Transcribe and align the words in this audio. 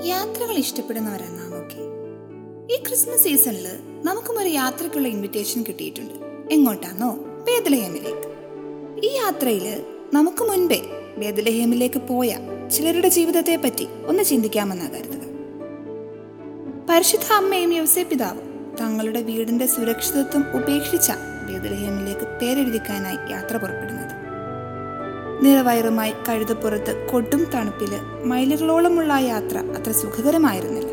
ഇഷ്ടപ്പെടുന്നവരാണ് 0.00 1.38
നാം 1.38 1.58
ഒക്കെ 1.58 1.96
ഈ 2.74 2.82
ക്രിസ്മസ് 2.82 3.24
സീസണിൽ 3.24 3.66
നമുക്കും 4.04 4.38
ഒരു 4.38 4.48
യാത്രയ്ക്കുള്ള 4.48 5.08
ഇൻവിറ്റേഷൻ 5.08 5.62
കിട്ടിയിട്ടുണ്ട്. 5.62 6.14
എങ്ങോട്ടാന്നോ? 6.52 7.10
ബേദലഹേമിലേക്ക്. 7.16 8.28
ഈ 9.06 9.14
യാത്രയിൽ 9.14 9.82
നമുക്ക് 10.14 10.44
മുൻപേ 10.44 10.82
ബേദലഹേമിലേക്ക് 11.18 11.98
പോയ 11.98 12.36
ചിലരുടെ 12.76 13.08
ജീവിതത്തെ 13.08 13.56
പറ്റി 13.56 13.88
ഒന്ന് 14.06 14.22
ചിന്തിക്കാമെന്നാ 14.22 14.88
കരുതുക. 14.88 15.22
പരിശുദ്ധ 16.90 17.32
അമ്മയും 17.32 17.72
യോസെ 17.72 18.02
പിതാവും 18.02 18.76
തങ്ങളുടെ 18.80 19.22
വീടിന്റെ 19.22 19.66
സുരക്ഷിതത്വം 19.66 20.44
ഉപേക്ഷിച്ച 20.54 21.10
ബേദലഹേമിലേക്ക് 21.48 22.38
പേരെഴുതിക്കാനായി 22.38 23.32
യാത്ര 23.32 23.56
പുറപ്പെടുന്നത്. 23.56 24.15
നിറവയറുമായി 25.42 26.12
കഴുതപ്പുറത്ത് 26.28 27.08
കൊട്ടും 27.12 27.44
തണുപ്പിൽ 27.54 27.90
മൈലുകളോളമുള്ള 28.24 29.12
യാത്ര 29.12 29.58
അത്ര 29.58 29.90
സുഖകരമായിരുന്നില്ല. 29.90 30.88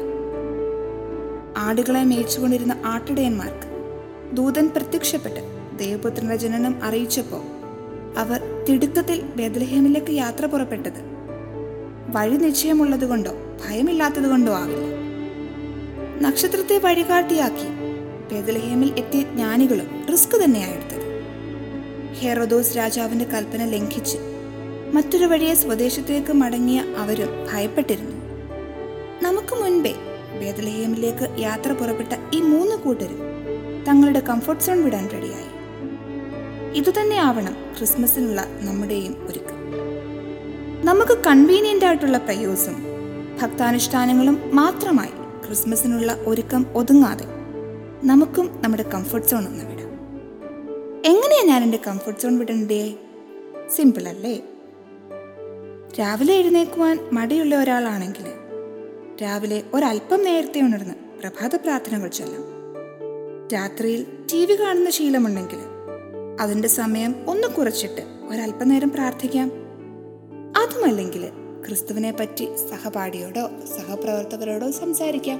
ആടുകളെ 1.57 2.03
മേയിച്ചുകൊണ്ടിരുന്ന 2.03 2.75
ആട്ടിടയന്മാർക്ക് 2.85 3.67
ദൂതൻ 4.35 4.69
പ്രത്യക്ഷപ്പെട്ട് 4.69 5.39
ദേവപുത്രന്റെ 5.77 6.35
ജനനം 6.35 6.83
അറിയിച്ചപ്പോൾ 6.83 7.43
അവർ 8.17 8.66
തിടുക്കത്തിൽ 8.69 9.21
ബേദലഹേമിലേക്ക് 9.21 10.11
യാത്ര 10.11 10.45
പുറപ്പെട്ടത്. 10.45 11.02
വഴി 12.07 12.38
നിശ്ചയമുള്ളതുകൊണ്ടോ 12.38 13.31
ഭയമില്ലാത്തതുകൊണ്ടോ 13.66 14.53
ആവില്ല. 14.53 14.85
നക്ഷത്രത്തെ 16.21 16.77
വഴികാട്ടിയാക്കി 16.77 17.67
ബേദലഹേമിൽ 18.33 18.94
എത്തിയ 18.97 19.21
ജ്ഞാനികളും 19.21 20.05
റിസ്ക് 20.11 20.44
തന്നെയായെടുത്തത് 20.44 21.03
ഹെറോദോസ് 22.19 22.77
രാജാവിന്റെ 22.77 23.25
കൽപ്പന 23.25 23.66
ലംഘിച്ച് 23.66 24.32
മറ്റൊരു 24.93 25.25
വഴിയെ 25.25 25.53
സ്വദേശത്തേക്ക് 25.53 26.33
മടങ്ങിയ 26.33 26.83
അവരും 26.97 27.27
ഭയപ്പെട്ടിരുന്നു. 27.53 28.16
നമുക്ക് 29.22 29.55
മുൻപേ 29.55 29.94
ബേദലഹേമിലേക്ക് 30.39 31.39
യാത്ര 31.39 31.72
പുറപ്പെട്ട 31.72 32.09
ഈ 32.33 32.41
മൂന്ന് 32.41 32.75
കൂട്ടരും 32.75 33.19
തങ്ങളുടെ 33.88 34.19
കംഫർട്ട് 34.19 34.64
സോൺ 34.64 34.83
വിടാൻ 34.83 35.09
റെഡിയായി 35.09 35.49
ഇതുതന്നെ 36.77 37.16
ആവണം 37.16 37.55
ക്രിസ്മസിനുള്ള 37.77 38.45
നമ്മുടെയും 38.59 39.27
ഒരുക്കം. 39.30 39.58
നമുക്ക് 40.86 41.17
കൺവീനിയന്റ് 41.23 41.86
ആയിട്ടുള്ള 41.86 42.17
പ്രയോസും 42.17 42.86
ഭക്താനുഷ്ഠാനങ്ങളും 43.41 44.41
മാത്രമായി 44.53 45.45
ക്രിസ്മസിനുള്ള 45.47 46.17
ഒരുക്കം 46.27 46.66
ഒതുങ്ങാതെ 46.73 47.25
നമുക്കും 48.03 48.59
നമ്മുടെ 48.64 48.83
കംഫർട്ട് 48.83 49.27
സോൺ 49.27 49.47
ഒന്ന് 49.47 49.64
വിടാം. 49.64 49.91
എങ്ങനെയാണ് 51.05 51.47
ഞാൻ 51.47 51.64
എന്റെ 51.64 51.80
കംഫർട്ട് 51.88 52.19
സോൺ 52.19 52.39
വിടണ്ടേ? 52.39 52.94
സിമ്പിൾ 53.75 54.08
അല്ലേ? 54.08 54.41
രാവിലെ 55.99 56.33
എഴുന്നേക്കുവാൻ 56.33 56.99
മടിയുള്ള 57.11 57.55
ഒരാളാണെങ്കിൽ 57.55 58.25
രാവിലെ 59.23 59.63
ഒരല്പം 59.73 60.23
നേരത്തെ 60.23 60.59
ഉണർന്ന് 60.59 60.94
പ്രഭാത 60.94 61.55
പ്രാർത്ഥനകൾ 61.55 62.08
ചൊല്ലാം. 62.08 62.44
രാത്രിയിൽ 63.53 64.05
ടി 64.33 64.45
വി 64.45 64.55
കാണുന്ന 64.55 64.89
ശീലമുണ്ടെങ്കിൽ 64.89 65.58
അതിന്റെ 66.39 66.67
സമയം 66.67 67.16
ഒന്ന് 67.27 67.47
കുറച്ചിട്ട് 67.47 68.02
ഒരല്പനേരം 68.30 68.91
പ്രാർത്ഥിക്കാം. 68.91 69.52
അതുമല്ലെങ്കിൽ 70.58 71.30
ക്രിസ്തുവിനെ 71.67 72.11
പറ്റി 72.11 72.47
സഹപാഠിയോടോ 72.55 73.49
സഹപ്രവർത്തകരോടോ 73.77 74.71
സംസാരിക്കാം. 74.71 75.39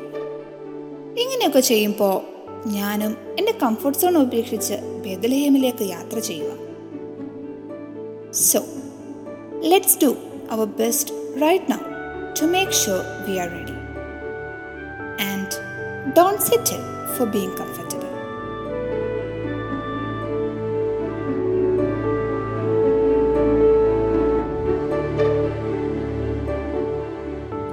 ഇങ്ങനെയൊക്കെ 1.20 1.59
ചെയ്യുമ്പോൾ 1.59 2.22
ഞാനും 2.68 3.18
എന്റെ 3.40 3.54
കംഫർട്ട് 3.64 4.00
സോൺ 4.00 4.18
ഉപേക്ഷിച്ച് 4.18 4.74
ബെദലഹേമിലേക്ക് 5.06 5.84
യാത്ര 5.84 6.20
ചെയ്യുക. 6.20 6.52
So 8.31 8.66
let's 9.62 10.00
do 10.04 10.16
our 10.50 10.66
best 10.66 11.12
right 11.38 11.68
now 11.68 12.32
to 12.36 12.48
make 12.48 12.72
sure 12.72 13.04
we 13.28 13.40
are 13.40 13.50
ready. 13.50 13.78
And 15.20 15.50
don't 16.16 16.42
settle 16.42 16.81
for 17.16 17.26
being 17.26 17.54
comfortable. 17.56 18.09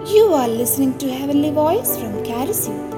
You 0.06 0.32
are 0.34 0.48
listening 0.48 0.98
to 0.98 1.08
Heavenly 1.10 1.50
Voice 1.50 1.96
from 1.96 2.12
Carisio. 2.24 2.89